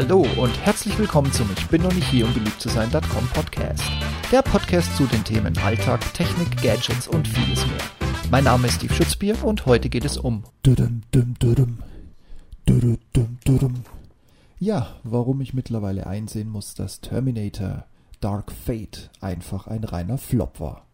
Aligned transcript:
Hallo 0.00 0.24
und 0.36 0.56
herzlich 0.64 0.96
willkommen 0.96 1.32
zum 1.32 1.50
Ich 1.58 1.66
bin 1.66 1.82
noch 1.82 1.92
nicht 1.92 2.06
hier, 2.08 2.24
um 2.24 2.32
beliebt 2.32 2.60
zu 2.60 2.68
sein.com 2.68 3.26
Podcast. 3.34 3.82
Der 4.30 4.42
Podcast 4.42 4.96
zu 4.96 5.06
den 5.06 5.24
Themen 5.24 5.58
Alltag, 5.58 6.14
Technik, 6.14 6.62
Gadgets 6.62 7.08
und 7.08 7.26
vieles 7.26 7.66
mehr. 7.66 7.80
Mein 8.30 8.44
Name 8.44 8.68
ist 8.68 8.74
Steve 8.74 8.94
Schutzbier 8.94 9.42
und 9.42 9.66
heute 9.66 9.88
geht 9.88 10.04
es 10.04 10.16
um. 10.16 10.44
Ja, 14.60 15.00
warum 15.02 15.40
ich 15.40 15.52
mittlerweile 15.52 16.06
einsehen 16.06 16.48
muss, 16.48 16.76
dass 16.76 17.00
Terminator 17.00 17.84
Dark 18.20 18.52
Fate 18.52 19.10
einfach 19.20 19.66
ein 19.66 19.82
reiner 19.82 20.16
Flop 20.16 20.60
war. 20.60 20.86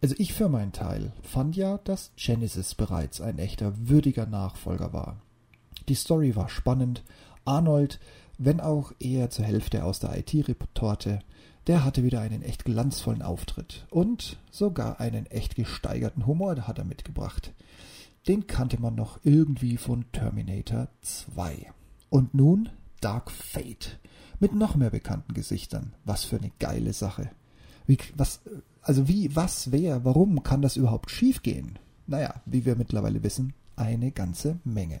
Also 0.00 0.14
ich 0.16 0.32
für 0.32 0.48
meinen 0.48 0.72
Teil 0.72 1.12
fand 1.22 1.56
ja, 1.56 1.76
dass 1.84 2.12
Genesis 2.16 2.74
bereits 2.74 3.20
ein 3.20 3.38
echter 3.38 3.74
würdiger 3.76 4.24
Nachfolger 4.24 4.94
war. 4.94 5.20
Die 5.88 5.94
Story 5.94 6.36
war 6.36 6.48
spannend, 6.48 7.02
Arnold, 7.44 8.00
wenn 8.38 8.60
auch 8.60 8.92
eher 8.98 9.30
zur 9.30 9.44
Hälfte 9.44 9.84
aus 9.84 10.00
der 10.00 10.16
IT-Reporte, 10.16 11.20
der 11.66 11.84
hatte 11.84 12.02
wieder 12.02 12.20
einen 12.20 12.42
echt 12.42 12.64
glanzvollen 12.64 13.22
Auftritt 13.22 13.86
und 13.90 14.38
sogar 14.50 15.00
einen 15.00 15.26
echt 15.26 15.56
gesteigerten 15.56 16.26
Humor 16.26 16.66
hat 16.66 16.78
er 16.78 16.84
mitgebracht. 16.84 17.52
Den 18.26 18.46
kannte 18.46 18.80
man 18.80 18.94
noch 18.94 19.20
irgendwie 19.24 19.76
von 19.76 20.04
Terminator 20.12 20.88
2. 21.02 21.72
Und 22.10 22.34
nun 22.34 22.70
Dark 23.00 23.30
Fate 23.30 23.98
mit 24.40 24.54
noch 24.54 24.74
mehr 24.74 24.90
bekannten 24.90 25.34
Gesichtern. 25.34 25.94
Was 26.04 26.24
für 26.24 26.36
eine 26.36 26.50
geile 26.58 26.92
Sache. 26.92 27.30
Wie, 27.86 27.98
was, 28.16 28.40
also 28.82 29.08
wie, 29.08 29.34
was, 29.36 29.70
wer, 29.72 30.04
warum 30.04 30.42
kann 30.42 30.62
das 30.62 30.76
überhaupt 30.76 31.10
schiefgehen? 31.10 31.78
Naja, 32.06 32.34
wie 32.46 32.64
wir 32.64 32.76
mittlerweile 32.76 33.22
wissen, 33.22 33.54
eine 33.76 34.10
ganze 34.12 34.58
Menge. 34.64 35.00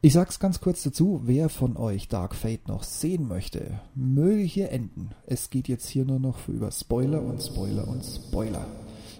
Ich 0.00 0.12
sag's 0.12 0.38
ganz 0.38 0.60
kurz 0.60 0.84
dazu, 0.84 1.22
wer 1.24 1.48
von 1.48 1.76
euch 1.76 2.06
Dark 2.06 2.36
Fate 2.36 2.68
noch 2.68 2.84
sehen 2.84 3.26
möchte, 3.26 3.80
möge 3.96 4.44
hier 4.44 4.70
enden. 4.70 5.10
Es 5.26 5.50
geht 5.50 5.66
jetzt 5.66 5.88
hier 5.88 6.04
nur 6.04 6.20
noch 6.20 6.46
über 6.46 6.70
Spoiler 6.70 7.20
und 7.20 7.42
Spoiler 7.42 7.88
und 7.88 8.04
Spoiler. 8.04 8.64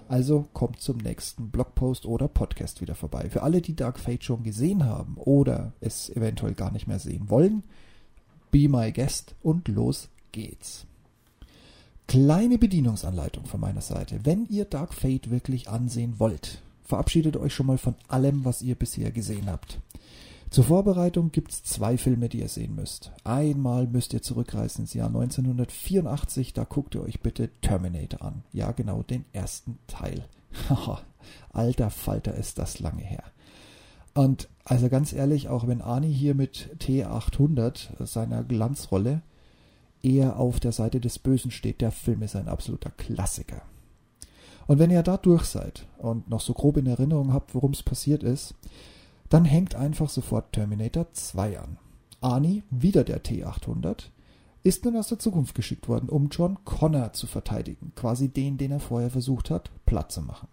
Also 0.08 0.46
kommt 0.52 0.80
zum 0.80 0.98
nächsten 0.98 1.50
Blogpost 1.50 2.06
oder 2.06 2.28
Podcast 2.28 2.80
wieder 2.80 2.94
vorbei. 2.94 3.28
Für 3.28 3.42
alle, 3.42 3.60
die 3.60 3.74
Dark 3.74 3.98
Fate 3.98 4.22
schon 4.22 4.44
gesehen 4.44 4.84
haben 4.84 5.16
oder 5.16 5.72
es 5.80 6.10
eventuell 6.10 6.54
gar 6.54 6.70
nicht 6.70 6.86
mehr 6.86 7.00
sehen 7.00 7.28
wollen, 7.28 7.64
be 8.52 8.68
my 8.68 8.92
guest 8.92 9.34
und 9.42 9.66
los 9.66 10.08
geht's. 10.30 10.86
Kleine 12.06 12.56
Bedienungsanleitung 12.56 13.46
von 13.46 13.58
meiner 13.58 13.80
Seite. 13.82 14.20
Wenn 14.22 14.46
ihr 14.46 14.64
Dark 14.64 14.94
Fate 14.94 15.30
wirklich 15.30 15.68
ansehen 15.68 16.20
wollt, 16.20 16.62
verabschiedet 16.84 17.36
euch 17.36 17.52
schon 17.52 17.66
mal 17.66 17.78
von 17.78 17.96
allem, 18.06 18.44
was 18.44 18.62
ihr 18.62 18.76
bisher 18.76 19.10
gesehen 19.10 19.50
habt. 19.50 19.80
Zur 20.50 20.64
Vorbereitung 20.64 21.30
gibt's 21.30 21.62
zwei 21.62 21.98
Filme, 21.98 22.30
die 22.30 22.40
ihr 22.40 22.48
sehen 22.48 22.74
müsst. 22.74 23.12
Einmal 23.22 23.86
müsst 23.86 24.14
ihr 24.14 24.22
zurückreisen 24.22 24.84
ins 24.84 24.94
Jahr 24.94 25.08
1984, 25.08 26.54
da 26.54 26.64
guckt 26.64 26.94
ihr 26.94 27.02
euch 27.02 27.20
bitte 27.20 27.50
Terminator 27.60 28.22
an. 28.22 28.42
Ja, 28.52 28.72
genau, 28.72 29.02
den 29.02 29.26
ersten 29.32 29.78
Teil. 29.86 30.24
Haha, 30.70 31.02
alter 31.52 31.90
Falter 31.90 32.34
ist 32.34 32.58
das 32.58 32.78
lange 32.78 33.02
her. 33.02 33.24
Und 34.14 34.48
also 34.64 34.88
ganz 34.88 35.12
ehrlich, 35.12 35.48
auch 35.48 35.66
wenn 35.66 35.82
Ani 35.82 36.12
hier 36.12 36.34
mit 36.34 36.70
T800, 36.80 38.04
seiner 38.06 38.42
Glanzrolle, 38.42 39.22
eher 40.02 40.38
auf 40.38 40.60
der 40.60 40.72
Seite 40.72 40.98
des 40.98 41.18
Bösen 41.18 41.50
steht, 41.50 41.82
der 41.82 41.92
Film 41.92 42.22
ist 42.22 42.36
ein 42.36 42.48
absoluter 42.48 42.90
Klassiker. 42.90 43.62
Und 44.66 44.78
wenn 44.78 44.90
ihr 44.90 45.02
da 45.02 45.18
durch 45.18 45.44
seid 45.44 45.86
und 45.98 46.28
noch 46.28 46.40
so 46.40 46.54
grob 46.54 46.78
in 46.78 46.86
Erinnerung 46.86 47.32
habt, 47.32 47.54
worum 47.54 47.72
es 47.72 47.82
passiert 47.82 48.22
ist, 48.22 48.54
dann 49.28 49.44
hängt 49.44 49.74
einfach 49.74 50.08
sofort 50.08 50.52
Terminator 50.52 51.12
2 51.12 51.60
an. 51.60 51.78
Arnie, 52.20 52.62
wieder 52.70 53.04
der 53.04 53.22
T800, 53.22 54.06
ist 54.62 54.84
nun 54.84 54.96
aus 54.96 55.08
der 55.08 55.18
Zukunft 55.18 55.54
geschickt 55.54 55.88
worden, 55.88 56.08
um 56.08 56.28
John 56.30 56.58
Connor 56.64 57.12
zu 57.12 57.26
verteidigen, 57.26 57.92
quasi 57.94 58.28
den, 58.28 58.58
den 58.58 58.72
er 58.72 58.80
vorher 58.80 59.10
versucht 59.10 59.50
hat, 59.50 59.70
platt 59.86 60.10
zu 60.12 60.22
machen. 60.22 60.48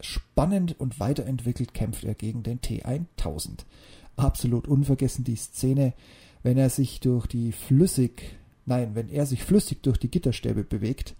Spannend 0.00 0.78
und 0.80 0.98
weiterentwickelt 0.98 1.74
kämpft 1.74 2.04
er 2.04 2.14
gegen 2.14 2.42
den 2.42 2.60
T1000. 2.60 3.64
Absolut 4.16 4.66
unvergessen 4.66 5.24
die 5.24 5.36
Szene, 5.36 5.94
wenn 6.42 6.58
er 6.58 6.70
sich 6.70 7.00
durch 7.00 7.26
die 7.26 7.52
flüssig, 7.52 8.36
nein, 8.66 8.94
wenn 8.94 9.08
er 9.08 9.26
sich 9.26 9.44
flüssig 9.44 9.82
durch 9.82 9.98
die 9.98 10.10
Gitterstäbe 10.10 10.64
bewegt 10.64 11.14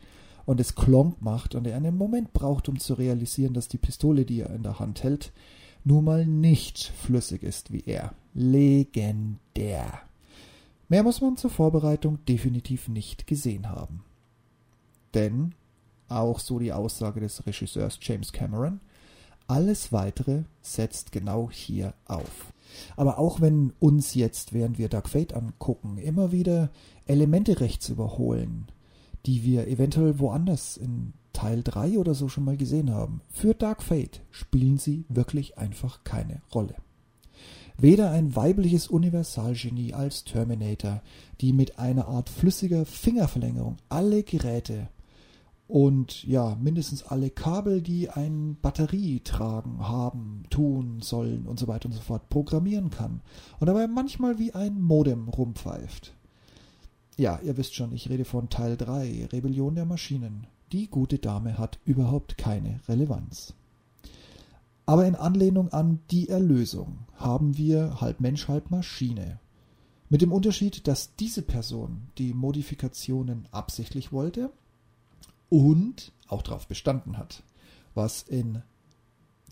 und 0.46 0.58
es 0.60 0.74
klonk 0.74 1.22
macht 1.22 1.54
und 1.54 1.66
er 1.66 1.76
einen 1.76 1.96
Moment 1.96 2.32
braucht, 2.32 2.68
um 2.68 2.80
zu 2.80 2.94
realisieren, 2.94 3.54
dass 3.54 3.68
die 3.68 3.78
Pistole, 3.78 4.24
die 4.24 4.40
er 4.40 4.50
in 4.50 4.64
der 4.64 4.80
Hand 4.80 5.04
hält, 5.04 5.32
nun 5.84 6.04
mal 6.04 6.26
nicht 6.26 6.92
flüssig 7.00 7.42
ist 7.42 7.72
wie 7.72 7.82
er. 7.86 8.14
Legendär. 8.34 10.00
Mehr 10.88 11.02
muss 11.02 11.20
man 11.20 11.36
zur 11.36 11.50
Vorbereitung 11.50 12.24
definitiv 12.26 12.88
nicht 12.88 13.26
gesehen 13.26 13.68
haben. 13.68 14.04
Denn, 15.14 15.54
auch 16.08 16.38
so 16.38 16.58
die 16.58 16.72
Aussage 16.72 17.20
des 17.20 17.46
Regisseurs 17.46 17.98
James 18.02 18.32
Cameron, 18.32 18.80
alles 19.46 19.92
weitere 19.92 20.44
setzt 20.60 21.12
genau 21.12 21.50
hier 21.50 21.94
auf. 22.06 22.52
Aber 22.96 23.18
auch 23.18 23.40
wenn 23.40 23.72
uns 23.80 24.14
jetzt, 24.14 24.52
während 24.52 24.78
wir 24.78 24.88
Dark 24.88 25.08
Fate 25.08 25.34
angucken, 25.34 25.98
immer 25.98 26.32
wieder 26.32 26.70
Elemente 27.06 27.60
rechts 27.60 27.88
überholen, 27.88 28.68
die 29.26 29.44
wir 29.44 29.68
eventuell 29.68 30.18
woanders 30.18 30.76
in 30.76 31.12
Teil 31.32 31.62
3 31.62 31.98
oder 31.98 32.14
so 32.14 32.28
schon 32.28 32.44
mal 32.44 32.56
gesehen 32.56 32.90
haben, 32.90 33.20
für 33.30 33.54
Dark 33.54 33.82
Fate 33.82 34.22
spielen 34.30 34.78
sie 34.78 35.04
wirklich 35.08 35.58
einfach 35.58 36.04
keine 36.04 36.42
Rolle. 36.54 36.76
Weder 37.78 38.10
ein 38.10 38.36
weibliches 38.36 38.88
Universalgenie 38.88 39.94
als 39.94 40.24
Terminator, 40.24 41.02
die 41.40 41.52
mit 41.52 41.78
einer 41.78 42.06
Art 42.06 42.28
flüssiger 42.28 42.84
Fingerverlängerung 42.84 43.78
alle 43.88 44.22
Geräte 44.22 44.88
und 45.72 46.24
ja, 46.24 46.54
mindestens 46.60 47.02
alle 47.04 47.30
Kabel, 47.30 47.80
die 47.80 48.10
eine 48.10 48.54
Batterie 48.60 49.20
tragen, 49.20 49.88
haben, 49.88 50.42
tun, 50.50 51.00
sollen 51.00 51.46
und 51.46 51.58
so 51.58 51.66
weiter 51.66 51.86
und 51.86 51.92
so 51.92 52.02
fort 52.02 52.28
programmieren 52.28 52.90
kann 52.90 53.22
und 53.58 53.68
dabei 53.68 53.86
manchmal 53.86 54.38
wie 54.38 54.52
ein 54.52 54.82
Modem 54.82 55.28
rumpfeift. 55.28 56.14
Ja, 57.16 57.40
ihr 57.42 57.56
wisst 57.56 57.74
schon, 57.74 57.92
ich 57.92 58.10
rede 58.10 58.26
von 58.26 58.50
Teil 58.50 58.76
3, 58.76 59.28
Rebellion 59.32 59.74
der 59.74 59.86
Maschinen. 59.86 60.46
Die 60.72 60.88
gute 60.88 61.18
Dame 61.18 61.58
hat 61.58 61.78
überhaupt 61.84 62.38
keine 62.38 62.80
Relevanz. 62.88 63.52
Aber 64.86 65.06
in 65.06 65.14
Anlehnung 65.14 65.68
an 65.68 66.00
die 66.10 66.30
Erlösung 66.30 67.00
haben 67.16 67.58
wir 67.58 68.00
halb 68.00 68.20
Mensch, 68.20 68.48
halb 68.48 68.70
Maschine. 68.70 69.38
Mit 70.08 70.22
dem 70.22 70.32
Unterschied, 70.32 70.86
dass 70.88 71.14
diese 71.16 71.42
Person 71.42 72.08
die 72.16 72.32
Modifikationen 72.32 73.46
absichtlich 73.50 74.12
wollte 74.12 74.50
und 75.50 76.12
auch 76.26 76.42
darauf 76.42 76.66
bestanden 76.66 77.18
hat, 77.18 77.42
was 77.94 78.22
in 78.22 78.62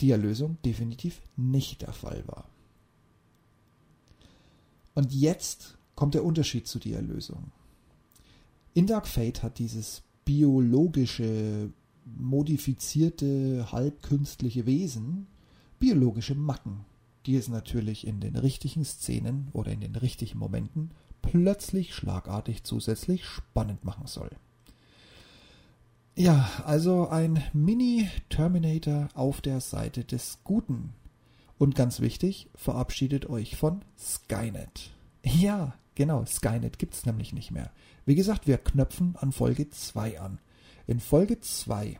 die 0.00 0.10
Erlösung 0.10 0.56
definitiv 0.64 1.20
nicht 1.36 1.82
der 1.82 1.92
Fall 1.92 2.24
war. 2.26 2.46
Und 4.94 5.12
jetzt 5.12 5.76
kommt 5.94 6.14
der 6.14 6.24
Unterschied 6.24 6.66
zu 6.66 6.78
die 6.78 6.94
Erlösung. 6.94 7.52
In 8.72 8.86
Dark 8.86 9.06
Fate 9.06 9.42
hat 9.42 9.58
dieses 9.58 10.02
biologische, 10.30 11.72
modifizierte, 12.04 13.66
halbkünstliche 13.72 14.64
Wesen 14.64 15.26
biologische 15.80 16.36
Macken, 16.36 16.84
die 17.26 17.34
es 17.34 17.48
natürlich 17.48 18.06
in 18.06 18.20
den 18.20 18.36
richtigen 18.36 18.84
Szenen 18.84 19.48
oder 19.52 19.72
in 19.72 19.80
den 19.80 19.96
richtigen 19.96 20.38
Momenten 20.38 20.92
plötzlich 21.20 21.96
schlagartig 21.96 22.62
zusätzlich 22.62 23.24
spannend 23.24 23.84
machen 23.84 24.06
soll. 24.06 24.30
Ja, 26.14 26.48
also 26.64 27.08
ein 27.08 27.42
Mini-Terminator 27.52 29.08
auf 29.14 29.40
der 29.40 29.60
Seite 29.60 30.04
des 30.04 30.38
Guten. 30.44 30.92
Und 31.58 31.74
ganz 31.74 31.98
wichtig, 31.98 32.48
verabschiedet 32.54 33.28
euch 33.28 33.56
von 33.56 33.82
Skynet. 33.98 34.92
Ja, 35.24 35.74
Genau, 36.00 36.24
Skynet 36.24 36.78
gibt 36.78 36.94
es 36.94 37.04
nämlich 37.04 37.34
nicht 37.34 37.50
mehr. 37.50 37.70
Wie 38.06 38.14
gesagt, 38.14 38.46
wir 38.46 38.56
knöpfen 38.56 39.16
an 39.20 39.32
Folge 39.32 39.68
2 39.68 40.18
an. 40.18 40.38
In 40.86 40.98
Folge 40.98 41.40
2 41.40 41.98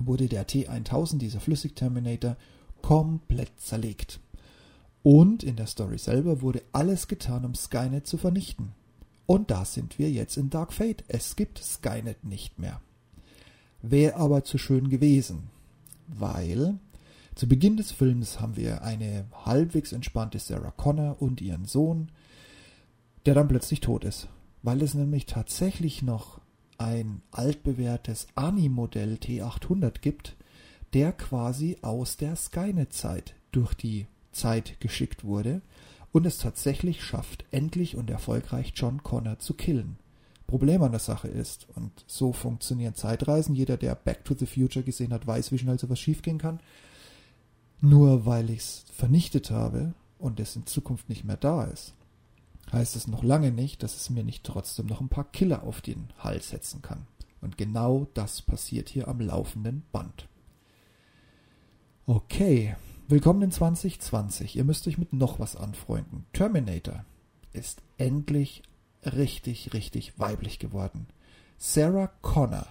wurde 0.00 0.26
der 0.26 0.44
T1000, 0.48 1.18
dieser 1.18 1.38
Flüssigterminator, 1.38 2.36
komplett 2.82 3.60
zerlegt. 3.60 4.18
Und 5.04 5.44
in 5.44 5.54
der 5.54 5.68
Story 5.68 5.98
selber 5.98 6.42
wurde 6.42 6.62
alles 6.72 7.06
getan, 7.06 7.44
um 7.44 7.54
Skynet 7.54 8.08
zu 8.08 8.18
vernichten. 8.18 8.72
Und 9.26 9.52
da 9.52 9.66
sind 9.66 10.00
wir 10.00 10.10
jetzt 10.10 10.36
in 10.36 10.50
Dark 10.50 10.72
Fate. 10.72 11.04
Es 11.06 11.36
gibt 11.36 11.58
Skynet 11.58 12.24
nicht 12.24 12.58
mehr. 12.58 12.80
Wäre 13.82 14.16
aber 14.16 14.42
zu 14.42 14.58
schön 14.58 14.88
gewesen, 14.88 15.44
weil 16.08 16.80
zu 17.36 17.46
Beginn 17.46 17.76
des 17.76 17.92
Films 17.92 18.40
haben 18.40 18.56
wir 18.56 18.82
eine 18.82 19.26
halbwegs 19.46 19.92
entspannte 19.92 20.40
Sarah 20.40 20.72
Connor 20.72 21.22
und 21.22 21.40
ihren 21.40 21.66
Sohn, 21.66 22.10
der 23.26 23.34
dann 23.34 23.48
plötzlich 23.48 23.80
tot 23.80 24.04
ist. 24.04 24.28
Weil 24.62 24.82
es 24.82 24.94
nämlich 24.94 25.26
tatsächlich 25.26 26.02
noch 26.02 26.40
ein 26.78 27.22
altbewährtes 27.30 28.26
Ani-Modell 28.34 29.14
T800 29.14 30.00
gibt, 30.00 30.36
der 30.94 31.12
quasi 31.12 31.78
aus 31.82 32.16
der 32.16 32.36
Skynet-Zeit 32.36 33.34
durch 33.50 33.74
die 33.74 34.06
Zeit 34.32 34.80
geschickt 34.80 35.24
wurde 35.24 35.62
und 36.12 36.26
es 36.26 36.38
tatsächlich 36.38 37.02
schafft, 37.02 37.44
endlich 37.50 37.96
und 37.96 38.10
erfolgreich 38.10 38.72
John 38.74 39.02
Connor 39.02 39.38
zu 39.38 39.54
killen. 39.54 39.96
Problem 40.46 40.82
an 40.82 40.90
der 40.90 41.00
Sache 41.00 41.28
ist, 41.28 41.66
und 41.74 42.04
so 42.06 42.32
funktionieren 42.32 42.94
Zeitreisen, 42.94 43.54
jeder, 43.54 43.78
der 43.78 43.94
Back 43.94 44.24
to 44.24 44.34
the 44.34 44.44
Future 44.44 44.84
gesehen 44.84 45.12
hat, 45.12 45.26
weiß, 45.26 45.50
wie 45.50 45.58
schnell 45.58 45.78
sowas 45.78 45.98
schiefgehen 45.98 46.38
kann. 46.38 46.60
Nur 47.80 48.26
weil 48.26 48.50
ich 48.50 48.58
es 48.58 48.84
vernichtet 48.92 49.50
habe 49.50 49.94
und 50.18 50.38
es 50.40 50.54
in 50.54 50.66
Zukunft 50.66 51.08
nicht 51.08 51.24
mehr 51.24 51.38
da 51.38 51.64
ist, 51.64 51.94
heißt 52.72 52.96
es 52.96 53.06
noch 53.06 53.22
lange 53.22 53.52
nicht, 53.52 53.82
dass 53.82 53.96
es 53.96 54.10
mir 54.10 54.24
nicht 54.24 54.44
trotzdem 54.44 54.86
noch 54.86 55.00
ein 55.00 55.08
paar 55.08 55.30
Killer 55.30 55.62
auf 55.64 55.80
den 55.80 56.08
Hals 56.18 56.50
setzen 56.50 56.82
kann. 56.82 57.06
Und 57.40 57.58
genau 57.58 58.06
das 58.14 58.40
passiert 58.40 58.88
hier 58.88 59.08
am 59.08 59.20
laufenden 59.20 59.82
Band. 59.92 60.28
Okay, 62.06 62.76
willkommen 63.08 63.42
in 63.42 63.50
2020. 63.50 64.56
Ihr 64.56 64.64
müsst 64.64 64.86
euch 64.88 64.96
mit 64.96 65.12
noch 65.12 65.38
was 65.38 65.56
anfreunden. 65.56 66.24
Terminator 66.32 67.04
ist 67.52 67.82
endlich 67.98 68.62
richtig, 69.04 69.74
richtig 69.74 70.18
weiblich 70.18 70.58
geworden. 70.58 71.06
Sarah 71.58 72.08
Connor, 72.22 72.66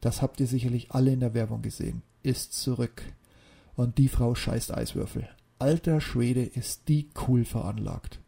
das 0.00 0.22
habt 0.22 0.40
ihr 0.40 0.46
sicherlich 0.46 0.92
alle 0.92 1.12
in 1.12 1.20
der 1.20 1.34
Werbung 1.34 1.62
gesehen, 1.62 2.02
ist 2.22 2.52
zurück. 2.54 3.02
Und 3.74 3.98
die 3.98 4.08
Frau 4.08 4.34
scheißt 4.34 4.72
Eiswürfel. 4.72 5.28
Alter 5.58 6.00
Schwede 6.00 6.42
ist 6.42 6.88
die 6.88 7.08
cool 7.26 7.44
veranlagt. 7.44 8.20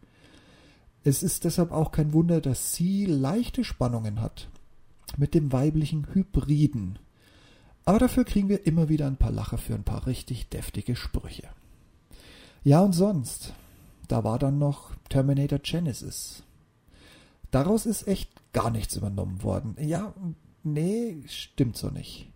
Es 1.04 1.22
ist 1.22 1.44
deshalb 1.44 1.72
auch 1.72 1.92
kein 1.92 2.12
Wunder, 2.12 2.40
dass 2.40 2.74
sie 2.74 3.06
leichte 3.06 3.64
Spannungen 3.64 4.20
hat 4.20 4.48
mit 5.16 5.34
dem 5.34 5.52
weiblichen 5.52 6.06
Hybriden. 6.12 6.98
Aber 7.84 7.98
dafür 7.98 8.24
kriegen 8.24 8.48
wir 8.48 8.66
immer 8.66 8.88
wieder 8.88 9.06
ein 9.06 9.16
paar 9.16 9.32
Lacher 9.32 9.58
für 9.58 9.74
ein 9.74 9.84
paar 9.84 10.06
richtig 10.06 10.48
deftige 10.48 10.94
Sprüche. 10.94 11.48
Ja 12.64 12.80
und 12.80 12.92
sonst, 12.92 13.54
da 14.08 14.24
war 14.24 14.38
dann 14.38 14.58
noch 14.58 14.94
Terminator 15.08 15.58
Genesis. 15.58 16.42
Daraus 17.50 17.86
ist 17.86 18.06
echt 18.06 18.30
gar 18.52 18.70
nichts 18.70 18.96
übernommen 18.96 19.42
worden. 19.42 19.76
Ja, 19.80 20.12
nee, 20.64 21.22
stimmt 21.26 21.76
so 21.76 21.88
nicht. 21.88 22.30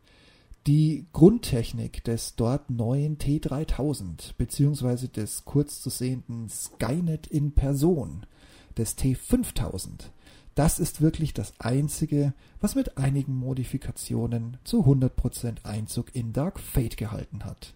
Die 0.67 1.07
Grundtechnik 1.13 2.05
des 2.05 2.37
dort 2.37 2.71
neuen 2.71 3.19
T3000 3.19 4.35
beziehungsweise 4.39 5.09
des 5.09 5.45
kurz 5.45 5.83
zu 5.83 5.91
sehenden 5.91 6.49
Skynet 6.49 7.27
in 7.27 7.53
Person 7.53 8.25
des 8.73 8.97
T5000, 8.97 10.11
das 10.55 10.79
ist 10.79 11.01
wirklich 11.01 11.33
das 11.33 11.55
einzige, 11.59 12.35
was 12.61 12.75
mit 12.75 12.99
einigen 12.99 13.35
Modifikationen 13.35 14.59
zu 14.65 14.85
100% 14.85 15.65
Einzug 15.65 16.15
in 16.15 16.33
Dark 16.33 16.61
Fate 16.61 16.97
gehalten 16.97 17.45
hat. 17.45 17.75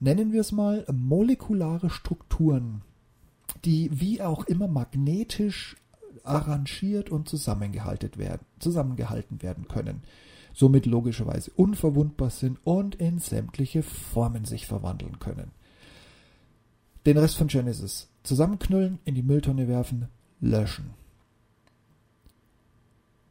Nennen 0.00 0.32
wir 0.32 0.42
es 0.42 0.52
mal 0.52 0.84
molekulare 0.92 1.90
Strukturen, 1.90 2.82
die 3.64 3.90
wie 3.92 4.22
auch 4.22 4.44
immer 4.44 4.68
magnetisch 4.68 5.76
arrangiert 6.24 7.10
und 7.10 7.28
zusammengehalten 7.28 8.18
werden, 8.18 8.44
zusammengehalten 8.58 9.42
werden 9.42 9.66
können, 9.66 10.02
somit 10.52 10.86
logischerweise 10.86 11.50
unverwundbar 11.56 12.30
sind 12.30 12.58
und 12.64 12.96
in 12.96 13.18
sämtliche 13.18 13.82
Formen 13.82 14.44
sich 14.44 14.66
verwandeln 14.66 15.18
können. 15.18 15.52
Den 17.08 17.16
Rest 17.16 17.38
von 17.38 17.46
Genesis 17.46 18.10
zusammenknüllen, 18.22 18.98
in 19.06 19.14
die 19.14 19.22
Mülltonne 19.22 19.66
werfen, 19.66 20.08
löschen. 20.42 20.90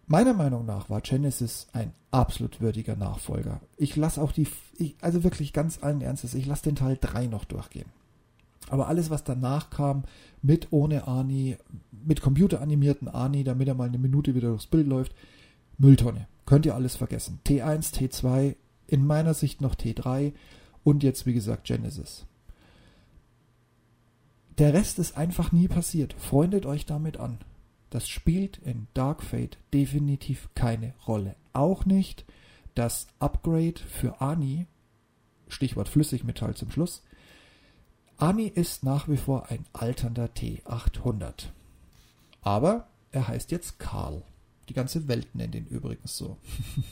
Meiner 0.07 0.33
Meinung 0.33 0.65
nach 0.65 0.89
war 0.89 1.01
Genesis 1.01 1.68
ein 1.74 1.94
absolut 2.09 2.59
würdiger 2.59 2.95
Nachfolger. 2.95 3.62
Ich 3.77 3.95
lasse 3.95 4.19
auch 4.19 4.31
die, 4.31 4.47
ich, 4.79 4.95
also 5.01 5.24
wirklich 5.24 5.53
ganz 5.53 5.83
allen 5.83 6.01
Ernstes, 6.01 6.33
ich 6.33 6.47
lasse 6.47 6.63
den 6.63 6.75
Teil 6.75 6.97
3 7.00 7.27
noch 7.27 7.45
durchgehen. 7.45 7.85
Aber 8.68 8.88
alles, 8.88 9.12
was 9.12 9.24
danach 9.24 9.69
kam, 9.69 10.06
mit 10.41 10.69
ohne 10.71 11.07
Ani, 11.07 11.57
mit 11.91 12.19
computeranimierten 12.19 13.07
Ani, 13.07 13.44
damit 13.44 13.68
er 13.68 13.75
mal 13.75 13.89
eine 13.89 14.00
Minute 14.00 14.33
wieder 14.33 14.50
durchs 14.50 14.65
Bild 14.65 14.88
läuft, 14.88 15.13
Mülltonne. 15.77 16.27
Könnt 16.47 16.65
ihr 16.65 16.74
alles 16.74 16.95
vergessen. 16.95 17.41
T1, 17.45 17.94
T2, 17.94 18.56
in 18.88 19.06
meiner 19.06 19.35
Sicht 19.35 19.62
noch 19.62 19.75
T3 19.75 20.33
und 20.83 21.03
jetzt, 21.03 21.27
wie 21.27 21.35
gesagt, 21.35 21.65
Genesis. 21.65 22.25
Der 24.57 24.74
Rest 24.74 24.98
ist 24.98 25.18
einfach 25.18 25.51
nie 25.51 25.68
passiert. 25.68 26.13
Freundet 26.13 26.65
euch 26.65 26.86
damit 26.86 27.18
an. 27.18 27.38
Das 27.89 28.09
spielt 28.09 28.57
in 28.57 28.88
Dark 28.94 29.24
Fate 29.24 29.57
definitiv 29.74 30.50
keine 30.56 30.94
Rolle. 31.06 31.36
Auch 31.54 31.86
nicht 31.86 32.25
das 32.75 33.07
Upgrade 33.19 33.80
für 33.80 34.21
Ani, 34.21 34.68
Stichwort 35.48 35.89
Flüssigmetall 35.89 36.56
zum 36.56 36.71
Schluss, 36.71 37.04
Ami 38.18 38.48
ist 38.48 38.83
nach 38.83 39.07
wie 39.07 39.18
vor 39.18 39.50
ein 39.50 39.65
alternder 39.74 40.25
T800. 40.25 41.45
Aber 42.42 42.88
er 43.12 43.27
heißt 43.27 43.51
jetzt 43.51 43.80
Karl. 43.80 44.24
Die 44.69 44.74
ganze 44.74 45.07
Welt 45.07 45.33
nennt 45.33 45.56
ihn 45.56 45.68
übrigens 45.68 46.18
so. 46.18 46.38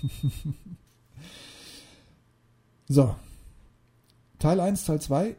so. 2.88 3.16
Teil 4.40 4.60
1, 4.60 4.86
Teil 4.86 5.02
2 5.02 5.36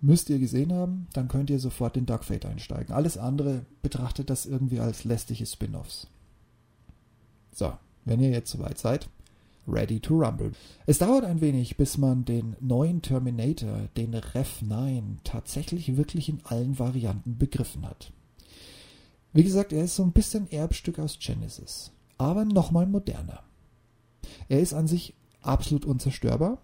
müsst 0.00 0.30
ihr 0.30 0.38
gesehen 0.38 0.72
haben, 0.72 1.08
dann 1.12 1.28
könnt 1.28 1.50
ihr 1.50 1.58
sofort 1.58 1.96
in 1.96 2.06
Dark 2.06 2.24
Fate 2.24 2.46
einsteigen. 2.46 2.94
Alles 2.94 3.18
andere 3.18 3.66
betrachtet 3.82 4.30
das 4.30 4.46
irgendwie 4.46 4.80
als 4.80 5.04
lästige 5.04 5.46
Spin-offs. 5.46 6.06
So, 7.52 7.72
wenn 8.04 8.20
ihr 8.20 8.30
jetzt 8.30 8.50
soweit 8.50 8.78
seid, 8.78 9.08
Ready 9.66 10.00
to 10.00 10.14
Rumble. 10.14 10.52
Es 10.86 10.98
dauert 10.98 11.24
ein 11.24 11.40
wenig, 11.40 11.76
bis 11.76 11.98
man 11.98 12.24
den 12.24 12.56
neuen 12.60 13.02
Terminator, 13.02 13.88
den 13.96 14.14
Rev 14.14 14.64
9, 14.64 15.20
tatsächlich 15.24 15.96
wirklich 15.96 16.28
in 16.30 16.40
allen 16.44 16.78
Varianten 16.78 17.36
begriffen 17.36 17.86
hat. 17.86 18.12
Wie 19.34 19.44
gesagt, 19.44 19.74
er 19.74 19.84
ist 19.84 19.96
so 19.96 20.02
ein 20.02 20.12
bisschen 20.12 20.50
Erbstück 20.50 20.98
aus 20.98 21.18
Genesis, 21.20 21.92
aber 22.16 22.46
nochmal 22.46 22.86
moderner. 22.86 23.42
Er 24.48 24.60
ist 24.60 24.72
an 24.72 24.86
sich 24.86 25.14
absolut 25.42 25.84
unzerstörbar 25.84 26.58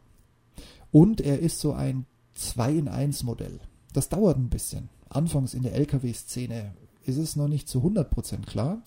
und 0.91 1.21
er 1.21 1.41
ist 1.41 1.61
so 1.61 1.75
ein 1.75 2.07
2 2.35 2.73
in 2.73 2.89
1 2.89 3.23
Modell. 3.23 3.61
Das 3.93 4.09
dauert 4.09 4.39
ein 4.39 4.51
bisschen. 4.51 4.89
Anfangs 5.09 5.55
in 5.55 5.63
der 5.63 5.75
LKW-Szene 5.75 6.73
ist 7.05 7.17
es 7.17 7.37
noch 7.37 7.49
nicht 7.49 7.69
zu 7.69 7.81
100% 7.81 8.47
klar, 8.47 8.83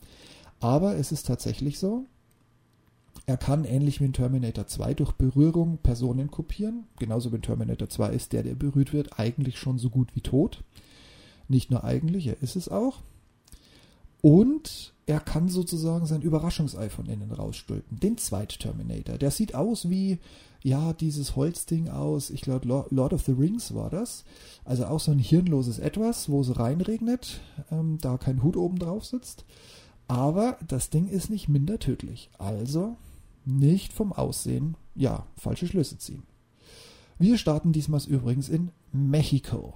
aber 0.60 0.96
es 0.96 1.12
ist 1.12 1.28
tatsächlich 1.28 1.80
so, 1.80 2.06
er 3.26 3.38
kann 3.38 3.66
ähnlich 3.66 4.00
wie 4.00 4.06
in 4.06 4.14
Terminator 4.14 4.68
2 4.68 4.94
durch 4.94 5.12
Berührung 5.14 5.80
Personen 5.80 6.32
kopieren. 6.32 6.86
Genauso 6.98 7.32
wie 7.32 7.38
in 7.38 7.42
Terminator 7.42 7.90
2 7.90 8.12
ist 8.12 8.34
der, 8.34 8.44
der 8.44 8.56
berührt 8.56 8.94
wird, 8.94 9.20
eigentlich 9.20 9.60
schon 9.60 9.78
so 9.78 9.90
gut 9.90 10.16
wie 10.16 10.22
tot. 10.22 10.64
Nicht 11.48 11.72
nur 11.72 11.84
eigentlich, 11.84 12.28
er 12.28 12.42
ist 12.42 12.56
es 12.56 12.70
auch. 12.70 13.02
Und 14.22 14.94
er 15.08 15.22
kann 15.22 15.48
sozusagen 15.48 16.06
sein 16.06 16.22
Überraschungsei 16.22 16.90
von 16.90 17.06
innen 17.06 17.32
rausstülpen. 17.32 18.00
Den 18.00 18.18
Zweit-Terminator. 18.18 19.18
Der 19.18 19.32
sieht 19.32 19.56
aus 19.56 19.90
wie, 19.90 20.20
ja, 20.62 20.92
dieses 20.92 21.38
Holzding 21.38 21.88
aus, 21.88 22.30
ich 22.30 22.42
glaube, 22.42 22.68
Lord 22.90 23.14
of 23.14 23.24
the 23.24 23.32
Rings 23.32 23.74
war 23.74 23.90
das. 23.90 24.26
Also 24.66 24.86
auch 24.86 25.00
so 25.00 25.12
ein 25.12 25.20
hirnloses 25.20 25.80
Etwas, 25.80 26.30
wo 26.30 26.42
es 26.42 26.60
reinregnet, 26.60 27.40
ähm, 27.72 27.98
da 28.02 28.18
kein 28.18 28.44
Hut 28.44 28.58
oben 28.58 28.80
drauf 28.80 29.06
sitzt. 29.06 29.46
Aber 30.10 30.58
das 30.68 30.90
Ding 30.90 31.08
ist 31.08 31.30
nicht 31.30 31.48
minder 31.48 31.80
tödlich. 31.80 32.30
Also 32.38 32.98
nicht 33.46 33.94
vom 33.94 34.12
Aussehen, 34.12 34.76
ja, 34.94 35.26
falsche 35.38 35.68
Schlüsse 35.68 35.98
ziehen. 35.98 36.24
Wir 37.18 37.38
starten 37.38 37.72
diesmal 37.72 38.02
übrigens 38.06 38.50
in 38.50 38.72
Mexiko 38.92 39.74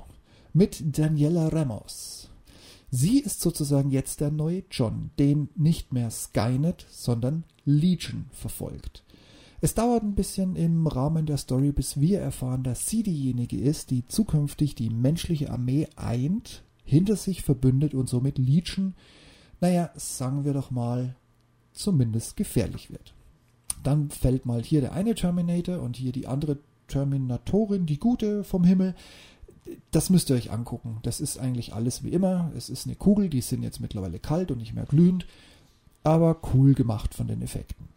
mit 0.51 0.97
Daniela 0.97 1.47
Ramos. 1.47 2.30
Sie 2.91 3.19
ist 3.19 3.39
sozusagen 3.39 3.89
jetzt 3.89 4.19
der 4.19 4.31
neue 4.31 4.63
John, 4.69 5.11
den 5.17 5.47
nicht 5.55 5.93
mehr 5.93 6.11
Skynet, 6.11 6.85
sondern 6.89 7.45
Legion 7.63 8.25
verfolgt. 8.31 9.03
Es 9.61 9.75
dauert 9.75 10.03
ein 10.03 10.15
bisschen 10.15 10.57
im 10.57 10.87
Rahmen 10.87 11.25
der 11.25 11.37
Story, 11.37 11.71
bis 11.71 12.01
wir 12.01 12.19
erfahren, 12.19 12.63
dass 12.63 12.87
sie 12.87 13.03
diejenige 13.03 13.57
ist, 13.57 13.91
die 13.91 14.05
zukünftig 14.07 14.75
die 14.75 14.89
menschliche 14.89 15.51
Armee 15.51 15.87
eint, 15.95 16.63
hinter 16.83 17.15
sich 17.15 17.43
verbündet 17.43 17.93
und 17.93 18.09
somit 18.09 18.37
Legion, 18.37 18.93
naja, 19.61 19.91
sagen 19.95 20.43
wir 20.43 20.53
doch 20.53 20.71
mal, 20.71 21.15
zumindest 21.71 22.35
gefährlich 22.35 22.91
wird. 22.91 23.13
Dann 23.83 24.09
fällt 24.09 24.45
mal 24.45 24.63
hier 24.63 24.81
der 24.81 24.93
eine 24.93 25.15
Terminator 25.15 25.79
und 25.79 25.95
hier 25.95 26.11
die 26.11 26.27
andere 26.27 26.57
Terminatorin, 26.87 27.85
die 27.85 27.99
gute 27.99 28.43
vom 28.43 28.63
Himmel. 28.63 28.95
Das 29.91 30.09
müsst 30.09 30.29
ihr 30.29 30.35
euch 30.35 30.51
angucken. 30.51 30.99
Das 31.03 31.21
ist 31.21 31.37
eigentlich 31.37 31.73
alles 31.73 32.03
wie 32.03 32.09
immer. 32.09 32.51
Es 32.55 32.69
ist 32.69 32.87
eine 32.87 32.95
Kugel, 32.95 33.29
die 33.29 33.41
sind 33.41 33.63
jetzt 33.63 33.79
mittlerweile 33.79 34.19
kalt 34.19 34.51
und 34.51 34.57
nicht 34.57 34.73
mehr 34.73 34.85
glühend, 34.85 35.25
aber 36.03 36.37
cool 36.53 36.73
gemacht 36.73 37.13
von 37.13 37.27
den 37.27 37.41
Effekten. 37.41 37.87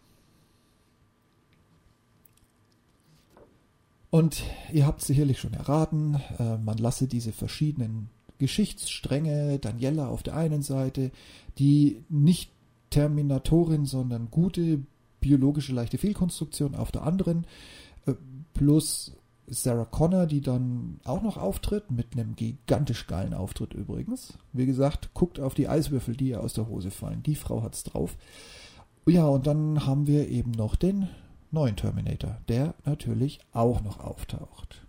Und 4.11 4.45
ihr 4.73 4.87
habt 4.87 5.03
sicherlich 5.03 5.41
schon 5.41 5.55
erraten, 5.55 6.21
äh, 6.39 6.57
man 6.59 6.79
lasse 6.79 7.09
diese 7.09 7.33
verschiedenen 7.33 8.11
Geschichtsstränge, 8.39 9.59
Daniela 9.59 10.07
auf 10.07 10.23
der 10.23 10.37
einen 10.37 10.63
Seite, 10.63 11.11
die 11.59 12.05
nicht 12.09 12.51
Terminatorin, 12.91 13.87
sondern 13.87 14.31
gute 14.31 14.83
biologische 15.19 15.73
leichte 15.73 15.99
Fehlkonstruktion 15.99 16.77
auf 16.77 16.93
der 16.93 17.03
anderen, 17.03 17.45
äh, 18.07 18.13
plus 18.53 19.13
Sarah 19.47 19.85
Connor, 19.85 20.27
die 20.27 20.41
dann 20.41 21.01
auch 21.05 21.23
noch 21.23 21.37
auftritt, 21.37 21.91
mit 21.91 22.13
einem 22.13 22.35
gigantisch 22.35 23.07
geilen 23.07 23.35
Auftritt 23.35 23.75
übrigens. 23.75 24.39
Wie 24.53 24.67
gesagt, 24.67 25.11
guckt 25.15 25.41
auf 25.41 25.55
die 25.55 25.69
Eiswürfel, 25.69 26.17
die 26.17 26.29
ihr 26.29 26.43
aus 26.43 26.55
der 26.55 26.69
Hose 26.69 26.91
fallen. 26.91 27.23
Die 27.23 27.35
Frau 27.35 27.63
hat's 27.63 27.85
drauf. 27.85 28.17
Ja, 29.07 29.27
und 29.27 29.47
dann 29.47 29.87
haben 29.87 30.07
wir 30.07 30.29
eben 30.29 30.53
noch 30.53 30.77
den 30.77 31.09
neuen 31.51 31.77
Terminator, 31.77 32.39
der 32.49 32.75
natürlich 32.85 33.41
auch 33.53 33.83
noch 33.83 34.01
auftaucht. 34.01 34.85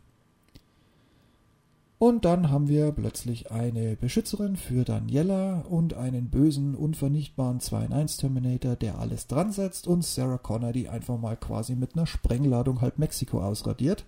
Und 1.98 2.26
dann 2.26 2.52
haben 2.52 2.68
wir 2.68 2.92
plötzlich 2.92 3.52
eine 3.52 3.96
Beschützerin 3.96 4.58
für 4.58 4.84
Daniela 4.84 5.62
und 5.62 5.94
einen 5.94 6.30
bösen, 6.30 6.76
unvernichtbaren 6.76 7.62
2 7.62 7.86
in 7.86 7.94
1 7.94 8.18
Terminator, 8.18 8.76
der 8.76 9.00
alles 9.00 9.28
dran 9.28 9.54
setzt 9.54 9.88
und 9.88 10.04
Sarah 10.04 10.38
Connor, 10.38 10.74
die 10.74 10.90
einfach 10.90 11.18
mal 11.18 11.38
quasi 11.38 11.74
mit 11.74 11.96
einer 11.96 12.06
Sprengladung 12.06 12.82
halb 12.82 13.00
Mexiko 13.00 13.42
ausradiert, 13.42 14.06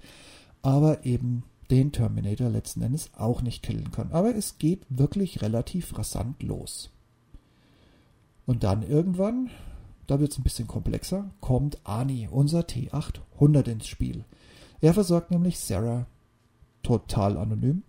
aber 0.67 1.05
eben 1.05 1.43
den 1.71 1.93
Terminator 1.93 2.50
letzten 2.50 2.81
Endes 2.81 3.09
auch 3.15 3.41
nicht 3.41 3.63
killen 3.63 3.89
kann. 3.91 4.12
Aber 4.12 4.36
es 4.36 4.57
geht 4.57 4.81
wirklich 4.89 5.41
relativ 5.41 5.97
rasant 5.97 6.43
los. 6.43 6.89
Und 8.45 8.65
dann 8.65 8.83
irgendwann, 8.83 9.50
da 10.07 10.19
wird 10.19 10.33
es 10.33 10.38
ein 10.38 10.43
bisschen 10.43 10.67
komplexer, 10.67 11.29
kommt 11.39 11.79
Ani, 11.86 12.27
unser 12.29 12.63
T800 12.63 13.69
ins 13.69 13.88
Spiel. 13.88 14.25
Er 14.81 14.93
versorgt 14.93 15.31
nämlich 15.31 15.57
Sarah 15.57 16.05
total 16.83 17.38
anonym 17.38 17.83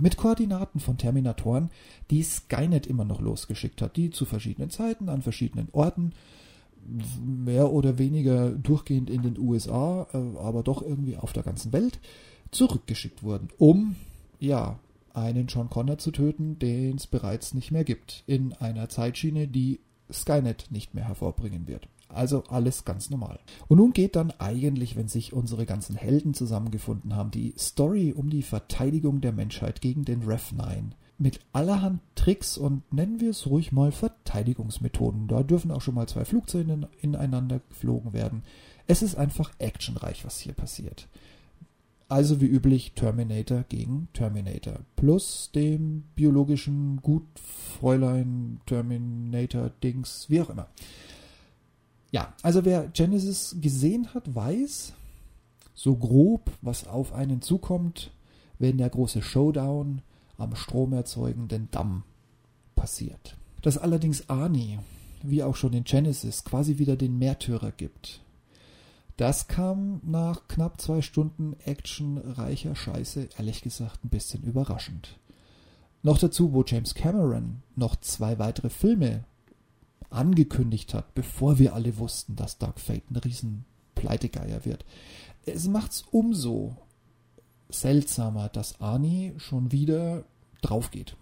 mit 0.00 0.16
Koordinaten 0.16 0.80
von 0.80 0.98
Terminatoren, 0.98 1.70
die 2.10 2.24
Skynet 2.24 2.88
immer 2.88 3.04
noch 3.04 3.20
losgeschickt 3.20 3.82
hat, 3.82 3.96
die 3.96 4.10
zu 4.10 4.24
verschiedenen 4.24 4.70
Zeiten 4.70 5.08
an 5.10 5.22
verschiedenen 5.22 5.68
Orten 5.70 6.12
mehr 7.24 7.72
oder 7.72 7.98
weniger 7.98 8.50
durchgehend 8.50 9.10
in 9.10 9.22
den 9.22 9.38
USA, 9.38 10.06
äh, 10.12 10.38
aber 10.38 10.62
doch 10.62 10.82
irgendwie 10.82 11.16
auf 11.16 11.32
der 11.32 11.42
ganzen 11.42 11.72
Welt 11.72 12.00
zurückgeschickt 12.50 13.22
wurden, 13.22 13.48
um 13.58 13.96
ja 14.38 14.78
einen 15.12 15.46
John 15.46 15.70
Connor 15.70 15.98
zu 15.98 16.10
töten, 16.10 16.58
den 16.58 16.96
es 16.96 17.06
bereits 17.06 17.54
nicht 17.54 17.70
mehr 17.70 17.84
gibt, 17.84 18.24
in 18.26 18.52
einer 18.54 18.88
Zeitschiene, 18.88 19.48
die 19.48 19.80
Skynet 20.12 20.66
nicht 20.70 20.94
mehr 20.94 21.06
hervorbringen 21.06 21.68
wird. 21.68 21.88
Also 22.08 22.44
alles 22.48 22.84
ganz 22.84 23.10
normal. 23.10 23.38
Und 23.68 23.78
nun 23.78 23.92
geht 23.92 24.16
dann 24.16 24.32
eigentlich, 24.32 24.96
wenn 24.96 25.06
sich 25.08 25.32
unsere 25.32 25.64
ganzen 25.64 25.94
Helden 25.94 26.34
zusammengefunden 26.34 27.14
haben, 27.14 27.30
die 27.30 27.54
Story 27.56 28.12
um 28.12 28.30
die 28.30 28.42
Verteidigung 28.42 29.20
der 29.20 29.32
Menschheit 29.32 29.80
gegen 29.80 30.04
den 30.04 30.22
Rev 30.22 30.52
9 30.54 30.94
mit 31.18 31.40
allerhand 31.52 32.00
Tricks 32.20 32.58
und 32.58 32.92
nennen 32.92 33.18
wir 33.18 33.30
es 33.30 33.46
ruhig 33.46 33.72
mal 33.72 33.92
Verteidigungsmethoden. 33.92 35.26
Da 35.26 35.42
dürfen 35.42 35.70
auch 35.70 35.80
schon 35.80 35.94
mal 35.94 36.06
zwei 36.06 36.26
Flugzeuge 36.26 36.86
ineinander 37.00 37.62
geflogen 37.70 38.12
werden. 38.12 38.42
Es 38.86 39.00
ist 39.00 39.14
einfach 39.14 39.52
actionreich, 39.58 40.26
was 40.26 40.38
hier 40.38 40.52
passiert. 40.52 41.08
Also 42.08 42.42
wie 42.42 42.46
üblich 42.46 42.92
Terminator 42.92 43.64
gegen 43.70 44.08
Terminator. 44.12 44.80
Plus 44.96 45.50
dem 45.54 46.02
biologischen 46.14 47.00
Gutfräulein 47.00 48.60
Terminator 48.66 49.70
Dings, 49.82 50.26
wie 50.28 50.42
auch 50.42 50.50
immer. 50.50 50.68
Ja, 52.10 52.34
also 52.42 52.66
wer 52.66 52.88
Genesis 52.88 53.56
gesehen 53.62 54.12
hat, 54.12 54.34
weiß 54.34 54.92
so 55.74 55.96
grob, 55.96 56.50
was 56.60 56.86
auf 56.86 57.14
einen 57.14 57.40
zukommt, 57.40 58.10
wenn 58.58 58.76
der 58.76 58.90
große 58.90 59.22
Showdown 59.22 60.02
am 60.36 60.54
stromerzeugenden 60.54 61.68
Damm 61.70 62.02
passiert. 62.80 63.36
Dass 63.60 63.76
allerdings 63.76 64.30
Arnie, 64.30 64.78
wie 65.22 65.42
auch 65.42 65.54
schon 65.54 65.74
in 65.74 65.84
Genesis, 65.84 66.44
quasi 66.44 66.78
wieder 66.78 66.96
den 66.96 67.18
Märtyrer 67.18 67.72
gibt, 67.72 68.22
das 69.18 69.48
kam 69.48 70.00
nach 70.02 70.48
knapp 70.48 70.80
zwei 70.80 71.02
Stunden 71.02 71.54
actionreicher 71.66 72.74
Scheiße 72.74 73.28
ehrlich 73.36 73.60
gesagt 73.60 74.02
ein 74.02 74.08
bisschen 74.08 74.42
überraschend. 74.44 75.18
Noch 76.02 76.16
dazu, 76.16 76.54
wo 76.54 76.64
James 76.66 76.94
Cameron 76.94 77.62
noch 77.76 77.96
zwei 77.96 78.38
weitere 78.38 78.70
Filme 78.70 79.24
angekündigt 80.08 80.94
hat, 80.94 81.14
bevor 81.14 81.58
wir 81.58 81.74
alle 81.74 81.98
wussten, 81.98 82.34
dass 82.34 82.56
Dark 82.56 82.80
Fate 82.80 83.10
ein 83.10 83.16
riesen 83.16 83.66
Pleitegeier 83.94 84.64
wird. 84.64 84.86
Es 85.44 85.68
macht's 85.68 86.02
umso 86.10 86.78
seltsamer, 87.68 88.48
dass 88.48 88.80
Arnie 88.80 89.34
schon 89.36 89.70
wieder 89.70 90.24
drauf 90.62 90.90
geht. 90.90 91.14